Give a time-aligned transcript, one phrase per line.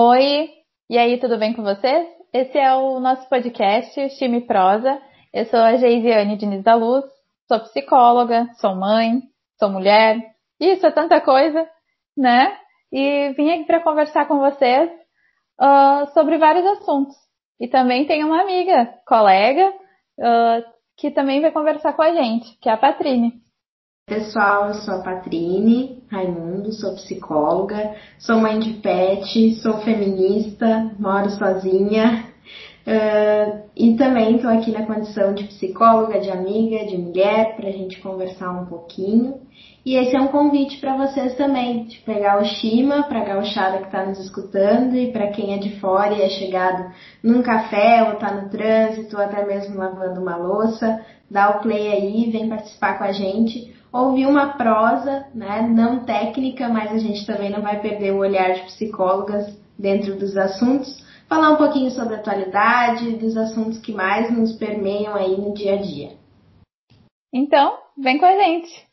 [0.00, 0.48] Oi,
[0.88, 2.06] e aí, tudo bem com vocês?
[2.32, 4.96] Esse é o nosso podcast, o Time Prosa.
[5.34, 7.04] Eu sou a Geisiane Diniz da Luz,
[7.48, 9.20] sou psicóloga, sou mãe,
[9.58, 10.24] sou mulher,
[10.60, 11.68] isso é tanta coisa,
[12.16, 12.56] né?
[12.92, 14.88] E vim aqui para conversar com vocês
[15.60, 17.16] uh, sobre vários assuntos.
[17.58, 20.64] E também tenho uma amiga, colega, uh,
[20.96, 23.32] que também vai conversar com a gente, que é a Patrine.
[24.08, 31.28] Pessoal, eu sou a Patrine Raimundo, sou psicóloga, sou mãe de pet, sou feminista, moro
[31.28, 32.24] sozinha
[32.86, 37.72] uh, e também estou aqui na condição de psicóloga, de amiga, de mulher, para a
[37.72, 39.42] gente conversar um pouquinho.
[39.84, 43.76] E esse é um convite para vocês também, de pegar o Shima, para a gauchada
[43.76, 46.90] que está nos escutando e para quem é de fora e é chegado
[47.22, 50.98] num café ou está no trânsito ou até mesmo lavando uma louça,
[51.30, 56.68] dá o play aí, vem participar com a gente ouvir uma prosa, né, não técnica,
[56.68, 61.50] mas a gente também não vai perder o olhar de psicólogas dentro dos assuntos, falar
[61.50, 65.82] um pouquinho sobre a atualidade, dos assuntos que mais nos permeiam aí no dia a
[65.82, 66.12] dia.
[67.32, 68.87] Então, vem com a gente!